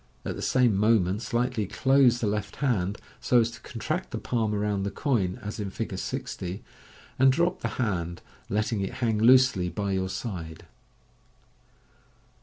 [0.25, 4.51] At the same moment slightly close the left hand, so as to contract, the palm
[4.55, 5.95] around the coin, as in Fig.
[5.95, 6.63] 60,
[7.19, 10.65] and drop the hand, letting it harg loosely by your side.